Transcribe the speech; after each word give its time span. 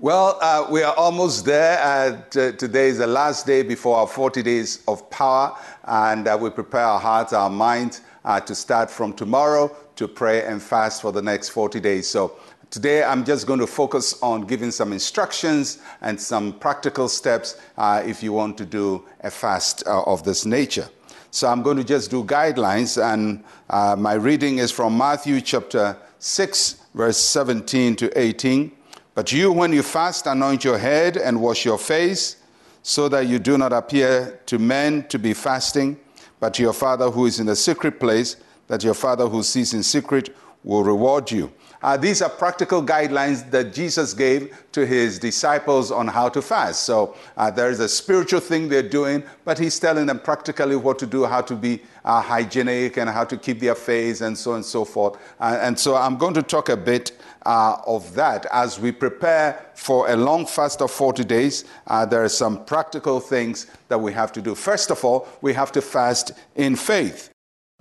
Well, 0.00 0.38
uh, 0.40 0.64
we 0.70 0.84
are 0.84 0.94
almost 0.94 1.44
there. 1.44 1.76
Uh, 1.82 2.22
t- 2.30 2.52
today 2.52 2.86
is 2.86 2.98
the 2.98 3.06
last 3.08 3.46
day 3.46 3.64
before 3.64 3.96
our 3.96 4.06
40 4.06 4.44
days 4.44 4.84
of 4.86 5.10
power, 5.10 5.58
and 5.82 6.28
uh, 6.28 6.38
we 6.40 6.50
prepare 6.50 6.84
our 6.84 7.00
hearts, 7.00 7.32
our 7.32 7.50
minds 7.50 8.02
uh, 8.24 8.38
to 8.42 8.54
start 8.54 8.92
from 8.92 9.12
tomorrow 9.12 9.74
to 9.96 10.06
pray 10.06 10.44
and 10.44 10.62
fast 10.62 11.02
for 11.02 11.10
the 11.10 11.20
next 11.20 11.48
40 11.48 11.80
days. 11.80 12.06
So, 12.06 12.36
today 12.70 13.02
I'm 13.02 13.24
just 13.24 13.48
going 13.48 13.58
to 13.58 13.66
focus 13.66 14.22
on 14.22 14.42
giving 14.42 14.70
some 14.70 14.92
instructions 14.92 15.80
and 16.00 16.20
some 16.20 16.52
practical 16.52 17.08
steps 17.08 17.60
uh, 17.76 18.00
if 18.06 18.22
you 18.22 18.32
want 18.32 18.56
to 18.58 18.64
do 18.64 19.04
a 19.22 19.32
fast 19.32 19.82
uh, 19.84 20.04
of 20.04 20.22
this 20.22 20.46
nature. 20.46 20.88
So, 21.32 21.48
I'm 21.48 21.64
going 21.64 21.76
to 21.76 21.82
just 21.82 22.08
do 22.08 22.22
guidelines, 22.22 23.02
and 23.02 23.42
my 24.00 24.12
reading 24.12 24.58
is 24.58 24.70
from 24.70 24.96
Matthew 24.96 25.40
chapter 25.40 25.96
6, 26.20 26.82
verse 26.94 27.18
17 27.18 27.96
to 27.96 28.16
18. 28.16 28.77
But 29.18 29.32
you, 29.32 29.50
when 29.50 29.72
you 29.72 29.82
fast, 29.82 30.28
anoint 30.28 30.62
your 30.62 30.78
head 30.78 31.16
and 31.16 31.42
wash 31.42 31.64
your 31.64 31.76
face, 31.76 32.36
so 32.84 33.08
that 33.08 33.26
you 33.26 33.40
do 33.40 33.58
not 33.58 33.72
appear 33.72 34.38
to 34.46 34.60
men 34.60 35.08
to 35.08 35.18
be 35.18 35.34
fasting, 35.34 35.98
but 36.38 36.54
to 36.54 36.62
your 36.62 36.72
Father 36.72 37.10
who 37.10 37.26
is 37.26 37.40
in 37.40 37.46
the 37.46 37.56
secret 37.56 37.98
place, 37.98 38.36
that 38.68 38.84
your 38.84 38.94
Father 38.94 39.26
who 39.26 39.42
sees 39.42 39.74
in 39.74 39.82
secret 39.82 40.36
will 40.68 40.84
reward 40.84 41.30
you. 41.30 41.50
Uh, 41.80 41.96
these 41.96 42.20
are 42.20 42.28
practical 42.28 42.82
guidelines 42.82 43.50
that 43.50 43.72
Jesus 43.72 44.12
gave 44.12 44.54
to 44.72 44.84
his 44.84 45.18
disciples 45.18 45.90
on 45.90 46.06
how 46.06 46.28
to 46.28 46.42
fast. 46.42 46.84
So 46.84 47.16
uh, 47.36 47.50
there 47.50 47.70
is 47.70 47.80
a 47.80 47.88
spiritual 47.88 48.40
thing 48.40 48.68
they're 48.68 48.82
doing, 48.82 49.22
but 49.46 49.58
he's 49.58 49.78
telling 49.78 50.04
them 50.04 50.20
practically 50.20 50.76
what 50.76 50.98
to 50.98 51.06
do, 51.06 51.24
how 51.24 51.40
to 51.40 51.56
be 51.56 51.80
uh, 52.04 52.20
hygienic, 52.20 52.98
and 52.98 53.08
how 53.08 53.24
to 53.24 53.36
keep 53.38 53.60
their 53.60 53.74
face, 53.74 54.20
and 54.20 54.36
so 54.36 54.50
on 54.50 54.56
and 54.56 54.64
so 54.64 54.84
forth. 54.84 55.18
Uh, 55.40 55.58
and 55.62 55.78
so 55.78 55.96
I'm 55.96 56.18
going 56.18 56.34
to 56.34 56.42
talk 56.42 56.68
a 56.68 56.76
bit 56.76 57.12
uh, 57.46 57.78
of 57.86 58.12
that 58.14 58.44
as 58.52 58.78
we 58.78 58.92
prepare 58.92 59.70
for 59.74 60.10
a 60.10 60.16
long 60.16 60.44
fast 60.44 60.82
of 60.82 60.90
40 60.90 61.24
days. 61.24 61.64
Uh, 61.86 62.04
there 62.04 62.22
are 62.22 62.28
some 62.28 62.62
practical 62.66 63.20
things 63.20 63.68
that 63.88 63.98
we 63.98 64.12
have 64.12 64.32
to 64.32 64.42
do. 64.42 64.54
First 64.54 64.90
of 64.90 65.02
all, 65.02 65.26
we 65.40 65.54
have 65.54 65.72
to 65.72 65.80
fast 65.80 66.32
in 66.56 66.76
faith. 66.76 67.30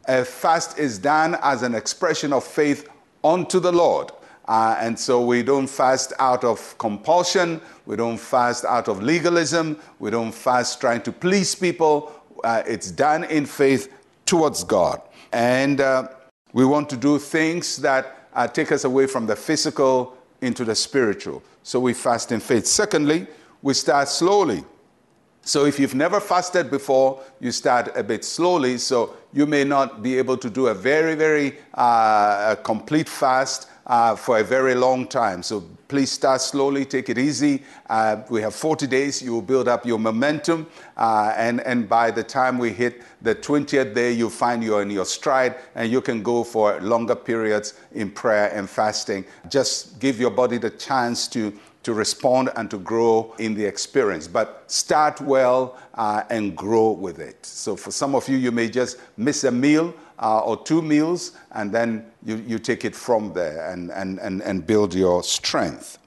A 0.08 0.24
fast 0.24 0.80
is 0.80 0.98
done 0.98 1.38
as 1.42 1.64
an 1.64 1.76
expression 1.76 2.32
of 2.32 2.44
faith 2.44 2.88
unto 3.24 3.60
the 3.60 3.72
Lord. 3.72 4.12
Uh, 4.48 4.78
and 4.80 4.98
so 4.98 5.26
we 5.26 5.44
don't 5.44 5.68
fast 5.68 6.14
out 6.20 6.46
of 6.46 6.78
compulsion, 6.78 7.60
we 7.86 7.98
don't 7.98 8.18
fast 8.18 8.64
out 8.64 8.88
of 8.88 9.04
legalism, 9.04 9.78
we 10.00 10.10
don't 10.10 10.32
fast 10.32 10.80
trying 10.80 11.02
to 11.02 11.12
please 11.12 11.54
people. 11.54 12.14
Uh, 12.44 12.64
it's 12.66 12.90
done 12.90 13.26
in 13.26 13.46
faith 13.46 13.92
towards 14.26 14.64
God. 14.64 15.02
And 15.34 15.82
uh, 15.82 16.08
we 16.54 16.64
want 16.64 16.90
to 16.92 16.98
do 16.98 17.20
things 17.20 17.76
that 17.78 18.30
uh, 18.34 18.48
take 18.48 18.72
us 18.72 18.86
away 18.86 19.08
from 19.08 19.26
the 19.26 19.36
physical 19.36 20.16
into 20.42 20.64
the 20.64 20.76
spiritual. 20.76 21.44
So 21.64 21.82
we 21.82 21.94
fast 21.94 22.32
in 22.32 22.40
faith. 22.40 22.66
Secondly, 22.66 23.28
we 23.62 23.74
start 23.74 24.08
slowly. 24.08 24.64
So 25.48 25.64
if 25.64 25.80
you've 25.80 25.96
never 25.96 26.20
fasted 26.20 26.70
before, 26.70 27.24
you 27.40 27.54
start 27.54 27.96
a 27.96 28.04
bit 28.04 28.26
slowly. 28.26 28.78
So 28.78 29.16
you 29.32 29.46
may 29.46 29.64
not 29.64 30.04
be 30.04 30.18
able 30.18 30.36
to 30.36 30.50
do 30.50 30.68
a 30.68 30.74
very, 30.74 31.16
very 31.16 31.56
uh, 31.74 32.56
complete 32.56 33.08
fast 33.08 33.70
uh, 33.86 34.18
for 34.18 34.40
a 34.40 34.44
very 34.44 34.76
long 34.76 35.08
time. 35.08 35.42
So 35.42 35.64
please 35.88 36.12
start 36.12 36.42
slowly, 36.42 36.84
take 36.84 37.08
it 37.08 37.18
easy. 37.18 37.64
Uh, 37.90 38.24
we 38.30 38.42
have 38.42 38.56
40 38.56 38.88
days, 38.88 39.22
you 39.22 39.32
will 39.32 39.42
build 39.42 39.70
up 39.70 39.86
your 39.86 40.00
momentum. 40.00 40.68
Uh, 40.98 41.34
and, 41.38 41.62
and 41.62 41.88
by 41.88 42.12
the 42.12 42.24
time 42.24 42.58
we 42.58 42.72
hit 42.74 43.02
the 43.22 43.34
20th 43.34 43.96
day, 43.96 44.12
you'll 44.12 44.30
find 44.30 44.62
you're 44.62 44.82
in 44.82 44.90
your 44.90 45.06
stride 45.06 45.56
and 45.76 45.90
you 45.90 46.02
can 46.02 46.22
go 46.22 46.44
for 46.44 46.78
longer 46.82 47.16
periods 47.16 47.76
in 47.94 48.12
prayer 48.12 48.52
and 48.54 48.70
fasting. 48.70 49.24
Just 49.48 49.98
give 50.02 50.20
your 50.20 50.32
body 50.32 50.58
the 50.58 50.72
chance 50.72 51.26
to 51.30 51.58
to 51.88 51.94
respond 51.94 52.50
and 52.58 52.70
to 52.70 52.78
grow 52.80 53.34
in 53.40 53.54
the 53.54 53.64
experience. 53.64 54.28
But 54.28 54.70
start 54.70 55.22
well 55.22 55.78
uh, 55.94 56.24
and 56.30 56.54
grow 56.54 56.92
with 56.92 57.20
it. 57.20 57.46
So, 57.46 57.78
for 57.78 57.92
some 57.92 58.14
of 58.14 58.28
you, 58.28 58.36
you 58.36 58.52
may 58.52 58.68
just 58.68 58.98
miss 59.16 59.46
a 59.46 59.52
meal 59.52 59.94
uh, 60.20 60.40
or 60.40 60.62
two 60.62 60.82
meals, 60.82 61.32
and 61.52 61.72
then 61.72 62.06
you, 62.26 62.44
you 62.46 62.60
take 62.60 62.84
it 62.84 62.94
from 62.94 63.32
there 63.32 63.72
and, 63.72 63.90
and, 63.92 64.20
and, 64.20 64.42
and 64.42 64.68
build 64.68 64.94
your 64.94 65.24
strength. 65.24 66.00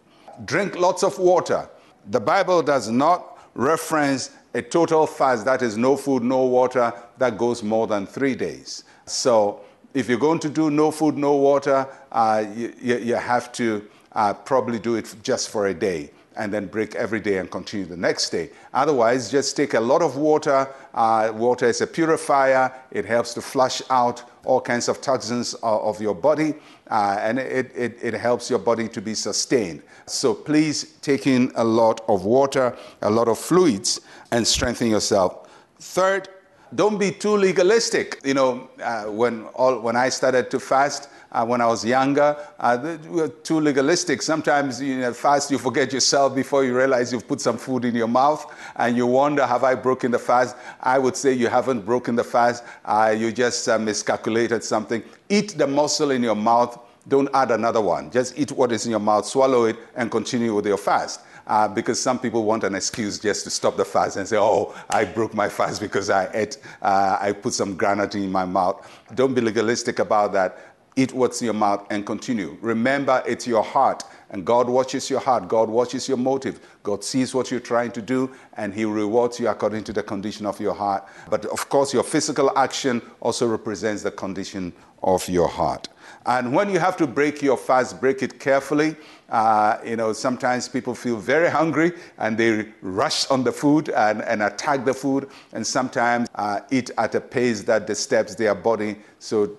Drink 0.45 0.77
lots 0.77 1.03
of 1.03 1.19
water. 1.19 1.67
The 2.11 2.21
Bible 2.21 2.61
does 2.61 2.91
not 2.91 3.39
reference 3.55 4.33
a 4.53 4.61
total 4.61 5.07
fast, 5.07 5.47
that 5.47 5.63
is, 5.63 5.79
no 5.79 5.97
food, 5.97 6.23
no 6.23 6.45
water, 6.45 6.93
that 7.17 7.39
goes 7.39 7.63
more 7.63 7.87
than 7.87 8.07
three 8.07 8.35
days. 8.35 8.85
So, 9.07 9.63
if 9.95 10.11
you're 10.11 10.19
going 10.19 10.41
to 10.41 10.51
do 10.51 10.71
no 10.71 10.91
food, 10.91 11.17
no 11.17 11.37
water, 11.37 11.89
uh, 12.13 12.45
you, 12.55 12.75
you 12.83 13.15
have 13.15 13.51
to 13.53 13.89
uh, 14.13 14.35
probably 14.35 14.79
do 14.79 14.97
it 14.97 15.15
just 15.23 15.51
for 15.51 15.69
a 15.69 15.75
day 15.75 16.11
and 16.37 16.53
then 16.53 16.67
break 16.67 16.95
every 16.95 17.21
day 17.21 17.39
and 17.39 17.51
continue 17.51 17.85
the 17.85 17.97
next 17.97 18.31
day. 18.31 18.51
Otherwise, 18.73 19.31
just 19.31 19.57
take 19.57 19.75
a 19.75 19.81
lot 19.81 20.01
of 20.01 20.17
water. 20.17 20.69
Uh, 20.95 21.33
water 21.35 21.67
is 21.67 21.81
a 21.81 21.87
purifier, 21.87 22.73
it 22.91 23.05
helps 23.05 23.35
to 23.35 23.41
flush 23.41 23.83
out 23.91 24.25
all 24.45 24.61
kinds 24.61 24.89
of 24.89 25.01
toxins 25.01 25.55
of 25.63 26.01
your 26.01 26.15
body, 26.15 26.55
uh, 26.91 27.19
and 27.21 27.39
it, 27.39 27.71
it, 27.75 27.99
it, 28.01 28.15
helps 28.15 28.49
your 28.49 28.59
body 28.59 28.89
to 28.89 29.03
be 29.03 29.15
sustained. 29.15 29.83
So 30.07 30.33
please 30.33 30.95
take 31.03 31.27
in 31.27 31.53
a 31.57 31.65
lot 31.65 32.01
of 32.09 32.25
water, 32.25 32.75
a 33.03 33.11
lot 33.11 33.29
of 33.29 33.39
fluids, 33.39 34.01
and 34.33 34.47
strengthen 34.47 34.89
yourself. 34.89 35.51
Third, 35.79 36.29
don't 36.75 36.99
be 36.99 37.11
too 37.11 37.37
legalistic. 37.37 38.21
You 38.25 38.35
know, 38.35 38.71
uh, 38.83 39.05
when, 39.05 39.45
all, 39.55 39.81
when 39.81 39.97
I 39.97 40.09
started 40.09 40.51
to 40.53 40.61
fast, 40.61 41.11
uh, 41.33 41.45
when 41.45 41.61
I 41.61 41.67
was 41.67 41.85
younger. 41.85 42.37
Uh, 42.59 42.97
we 43.05 43.21
were 43.21 43.29
too 43.29 43.61
legalistic. 43.61 44.23
Sometimes 44.23 44.81
you 44.81 44.99
know, 44.99 45.13
fast, 45.13 45.51
you 45.51 45.59
forget 45.59 45.93
yourself 45.93 46.35
before 46.35 46.65
you 46.65 46.77
realize 46.77 47.13
you've 47.13 47.29
put 47.29 47.41
some 47.41 47.57
food 47.57 47.85
in 47.85 47.95
your 47.95 48.09
mouth 48.09 48.53
and 48.77 48.97
you 48.97 49.07
wonder, 49.07 49.47
have 49.47 49.65
I 49.65 49.75
broken 49.75 50.11
the 50.11 50.19
fast? 50.19 50.57
I 50.81 50.99
would 50.99 51.17
say 51.17 51.33
you 51.33 51.49
haven't 51.49 51.81
broken 51.87 52.17
the 52.17 52.25
fast. 52.25 52.65
Uh, 52.85 53.15
you 53.17 53.33
just 53.33 53.69
uh, 53.69 53.79
miscalculated 53.79 54.65
something. 54.65 55.03
Eat 55.29 55.57
the 55.57 55.67
muscle 55.67 56.11
in 56.11 56.23
your 56.23 56.35
mouth. 56.35 56.79
Don't 57.09 57.29
add 57.33 57.51
another 57.51 57.81
one. 57.81 58.11
Just 58.11 58.39
eat 58.39 58.53
what 58.53 58.73
is 58.73 58.85
in 58.85 58.91
your 58.91 59.01
mouth, 59.01 59.25
swallow 59.25 59.65
it, 59.65 59.77
and 59.97 60.11
continue 60.11 60.55
with 60.55 60.67
your 60.67 60.77
fast. 60.77 61.21
Uh, 61.47 61.67
because 61.67 62.01
some 62.01 62.19
people 62.19 62.45
want 62.45 62.63
an 62.63 62.77
excuse 62.77 63.19
just 63.19 63.43
to 63.43 63.51
stop 63.51 63.77
the 63.77 63.85
fast 63.85 64.17
and 64.17 64.29
say, 64.29 64.37
"Oh, 64.39 64.73
I 64.89 65.05
broke 65.05 65.35
my 65.35 65.49
fast 65.49 65.81
because 65.81 66.09
I 66.09 66.29
ate, 66.33 66.59
uh, 66.81 67.19
I 67.21 67.33
put 67.33 67.55
some 67.55 67.75
granite 67.75 68.15
in 68.15 68.31
my 68.31 68.45
mouth." 68.45 68.89
Don't 69.17 69.35
be 69.35 69.41
legalistic 69.41 69.99
about 69.99 70.33
that 70.35 70.70
eat 71.01 71.13
what's 71.13 71.41
in 71.41 71.47
your 71.47 71.55
mouth, 71.55 71.87
and 71.91 72.05
continue. 72.05 72.59
Remember, 72.61 73.23
it's 73.27 73.47
your 73.47 73.63
heart, 73.63 74.05
and 74.31 74.45
God 74.45 74.69
watches 74.69 75.09
your 75.09 75.21
heart. 75.21 75.49
God 75.49 75.71
watches 75.71 76.09
your 76.09 76.19
motive. 76.19 76.61
God 76.83 77.03
sees 77.03 77.35
what 77.35 77.51
you're 77.51 77.61
trying 77.61 77.93
to 77.93 78.03
do, 78.03 78.31
and 78.55 78.75
He 78.75 78.85
rewards 78.85 79.41
you 79.41 79.49
according 79.49 79.85
to 79.85 79.93
the 79.93 80.03
condition 80.03 80.47
of 80.47 80.61
your 80.61 80.75
heart. 80.75 81.09
But 81.31 81.47
of 81.47 81.69
course, 81.69 81.95
your 81.95 82.03
physical 82.03 82.57
action 82.57 83.01
also 83.21 83.47
represents 83.47 84.03
the 84.03 84.11
condition 84.11 84.73
of 85.03 85.27
your 85.29 85.49
heart. 85.49 85.89
And 86.27 86.55
when 86.55 86.69
you 86.69 86.79
have 86.79 86.99
to 86.99 87.07
break 87.07 87.41
your 87.41 87.57
fast, 87.57 87.99
break 87.99 88.23
it 88.23 88.39
carefully. 88.39 88.95
Uh, 89.31 89.79
you 89.83 89.97
know, 89.97 90.13
sometimes 90.13 90.69
people 90.69 90.95
feel 90.95 91.17
very 91.17 91.49
hungry 91.49 91.93
and 92.19 92.37
they 92.37 92.67
rush 92.83 93.31
on 93.31 93.43
the 93.43 93.53
food 93.53 93.89
and, 93.89 94.21
and 94.23 94.43
attack 94.43 94.85
the 94.85 94.93
food, 94.93 95.31
and 95.55 95.67
sometimes 95.67 96.29
uh, 96.35 96.61
eat 96.71 96.91
at 96.99 97.15
a 97.15 97.21
pace 97.21 97.63
that 97.63 97.87
disturbs 97.87 98.37
their 98.37 98.55
body. 98.55 98.97
So 99.19 99.57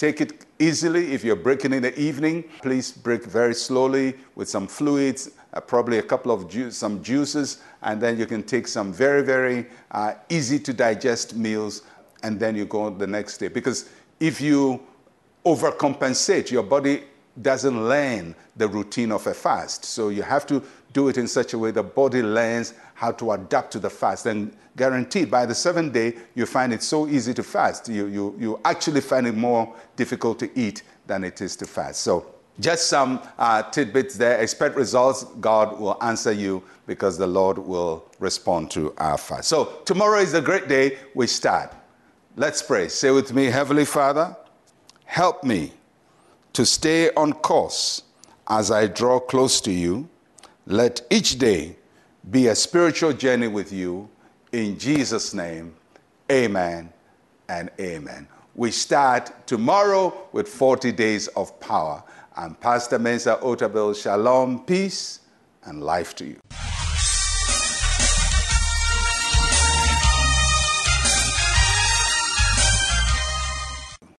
Take 0.00 0.22
it 0.22 0.46
easily. 0.60 1.12
If 1.12 1.24
you're 1.24 1.34
breaking 1.34 1.72
in 1.72 1.82
the 1.82 1.98
evening, 1.98 2.44
please 2.62 2.92
break 2.92 3.24
very 3.24 3.54
slowly 3.54 4.14
with 4.36 4.48
some 4.48 4.68
fluids, 4.68 5.30
uh, 5.52 5.60
probably 5.60 5.98
a 5.98 6.02
couple 6.02 6.30
of 6.30 6.48
ju- 6.48 6.70
some 6.70 7.02
juices, 7.02 7.62
and 7.82 8.00
then 8.00 8.18
you 8.18 8.26
can 8.26 8.44
take 8.44 8.68
some 8.68 8.92
very, 8.92 9.22
very 9.22 9.66
uh, 9.90 10.14
easy 10.28 10.58
to 10.60 10.72
digest 10.72 11.34
meals, 11.34 11.82
and 12.22 12.38
then 12.38 12.54
you 12.54 12.66
go 12.66 12.90
the 12.90 13.06
next 13.06 13.38
day. 13.38 13.48
Because 13.48 13.88
if 14.20 14.40
you 14.40 14.80
overcompensate, 15.44 16.50
your 16.50 16.62
body 16.62 17.04
doesn't 17.40 17.88
learn 17.88 18.34
the 18.56 18.68
routine 18.68 19.12
of 19.12 19.26
a 19.26 19.34
fast. 19.34 19.84
So 19.84 20.08
you 20.08 20.22
have 20.22 20.46
to 20.46 20.62
do 20.92 21.08
it 21.08 21.16
in 21.16 21.26
such 21.26 21.54
a 21.54 21.58
way 21.58 21.70
the 21.70 21.82
body 21.82 22.22
learns 22.22 22.74
how 22.94 23.12
to 23.12 23.32
adapt 23.32 23.72
to 23.72 23.78
the 23.78 23.90
fast. 23.90 24.26
And 24.26 24.54
guaranteed, 24.76 25.30
by 25.30 25.46
the 25.46 25.54
seventh 25.54 25.92
day, 25.92 26.16
you 26.34 26.46
find 26.46 26.72
it 26.72 26.82
so 26.82 27.06
easy 27.06 27.32
to 27.34 27.42
fast. 27.42 27.88
You, 27.88 28.06
you, 28.06 28.36
you 28.38 28.60
actually 28.64 29.00
find 29.00 29.26
it 29.26 29.36
more 29.36 29.74
difficult 29.96 30.38
to 30.40 30.58
eat 30.58 30.82
than 31.06 31.24
it 31.24 31.40
is 31.40 31.56
to 31.56 31.66
fast. 31.66 32.02
So 32.02 32.34
just 32.58 32.88
some 32.88 33.20
uh, 33.38 33.62
tidbits 33.62 34.16
there. 34.16 34.40
Expect 34.40 34.76
results. 34.76 35.24
God 35.40 35.78
will 35.80 35.96
answer 36.02 36.32
you 36.32 36.62
because 36.86 37.16
the 37.16 37.26
Lord 37.26 37.56
will 37.56 38.04
respond 38.18 38.70
to 38.72 38.92
our 38.98 39.16
fast. 39.16 39.48
So 39.48 39.80
tomorrow 39.84 40.18
is 40.18 40.34
a 40.34 40.42
great 40.42 40.68
day. 40.68 40.98
We 41.14 41.26
start. 41.26 41.74
Let's 42.36 42.62
pray. 42.62 42.88
Say 42.88 43.10
with 43.10 43.32
me, 43.32 43.46
Heavenly 43.46 43.84
Father, 43.84 44.36
help 45.04 45.42
me 45.42 45.72
to 46.60 46.66
stay 46.66 47.10
on 47.14 47.32
course 47.32 48.02
as 48.46 48.70
I 48.70 48.86
draw 48.86 49.18
close 49.18 49.62
to 49.62 49.72
you. 49.72 50.06
Let 50.66 51.00
each 51.08 51.38
day 51.38 51.76
be 52.30 52.48
a 52.48 52.54
spiritual 52.54 53.14
journey 53.14 53.48
with 53.48 53.72
you. 53.72 54.10
In 54.52 54.78
Jesus' 54.78 55.32
name, 55.32 55.74
amen 56.30 56.92
and 57.48 57.70
amen. 57.80 58.28
We 58.54 58.72
start 58.72 59.46
tomorrow 59.46 60.28
with 60.32 60.46
40 60.48 60.92
days 60.92 61.28
of 61.28 61.58
power. 61.60 62.04
I'm 62.36 62.54
Pastor 62.56 62.98
Mensa 62.98 63.38
Otabil. 63.40 63.96
Shalom, 63.96 64.66
peace, 64.66 65.20
and 65.64 65.82
life 65.82 66.14
to 66.16 66.26
you. 66.26 66.36